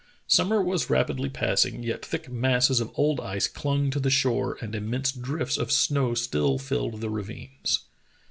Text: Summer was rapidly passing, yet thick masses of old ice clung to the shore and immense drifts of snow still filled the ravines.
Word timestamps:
Summer 0.25 0.63
was 0.63 0.89
rapidly 0.89 1.29
passing, 1.29 1.83
yet 1.83 2.03
thick 2.03 2.27
masses 2.27 2.79
of 2.79 2.89
old 2.95 3.19
ice 3.19 3.45
clung 3.45 3.91
to 3.91 3.99
the 3.99 4.09
shore 4.09 4.57
and 4.59 4.73
immense 4.73 5.11
drifts 5.11 5.57
of 5.59 5.71
snow 5.71 6.15
still 6.15 6.57
filled 6.57 7.01
the 7.01 7.09
ravines. 7.11 7.81